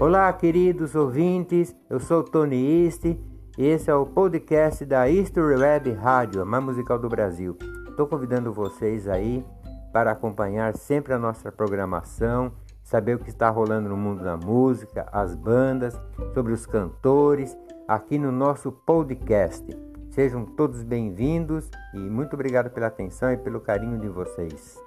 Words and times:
Olá, 0.00 0.32
queridos 0.32 0.94
ouvintes, 0.94 1.74
eu 1.90 1.98
sou 1.98 2.22
Tony 2.22 2.84
East 2.84 3.04
e 3.04 3.66
esse 3.66 3.90
é 3.90 3.94
o 3.94 4.06
podcast 4.06 4.84
da 4.84 5.08
History 5.08 5.56
Web 5.56 5.90
Rádio, 5.90 6.40
a 6.40 6.44
mais 6.44 6.62
musical 6.62 7.00
do 7.00 7.08
Brasil. 7.08 7.58
Estou 7.88 8.06
convidando 8.06 8.52
vocês 8.52 9.08
aí 9.08 9.44
para 9.92 10.12
acompanhar 10.12 10.76
sempre 10.76 11.12
a 11.12 11.18
nossa 11.18 11.50
programação, 11.50 12.52
saber 12.80 13.16
o 13.16 13.18
que 13.18 13.28
está 13.28 13.50
rolando 13.50 13.88
no 13.88 13.96
mundo 13.96 14.22
da 14.22 14.36
música, 14.36 15.04
as 15.10 15.34
bandas, 15.34 16.00
sobre 16.32 16.52
os 16.52 16.64
cantores, 16.64 17.58
aqui 17.88 18.20
no 18.20 18.30
nosso 18.30 18.70
podcast. 18.70 19.66
Sejam 20.10 20.44
todos 20.44 20.84
bem-vindos 20.84 21.68
e 21.92 21.98
muito 21.98 22.34
obrigado 22.34 22.70
pela 22.70 22.86
atenção 22.86 23.32
e 23.32 23.36
pelo 23.36 23.60
carinho 23.60 23.98
de 23.98 24.08
vocês. 24.08 24.78